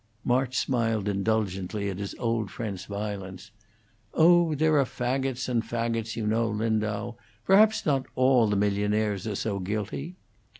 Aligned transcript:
March 0.25 0.57
smiled 0.57 1.07
indulgently 1.07 1.87
at 1.87 1.99
his 1.99 2.15
old 2.17 2.49
friend's 2.49 2.85
violence. 2.85 3.51
"Oh, 4.15 4.55
there 4.55 4.79
are 4.79 4.83
fagots 4.83 5.47
and 5.47 5.61
fagots, 5.63 6.15
you 6.15 6.25
know, 6.25 6.47
Lindau; 6.47 7.17
perhaps 7.45 7.85
not 7.85 8.07
all 8.15 8.47
the 8.47 8.55
millionaires 8.55 9.27
are 9.27 9.35
so 9.35 9.59
guilty." 9.59 10.15